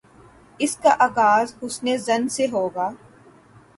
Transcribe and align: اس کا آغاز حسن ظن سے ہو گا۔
اس 0.59 0.75
کا 0.77 0.95
آغاز 0.99 1.53
حسن 1.61 1.97
ظن 1.97 2.27
سے 2.29 2.47
ہو 2.51 2.67
گا۔ 2.75 2.89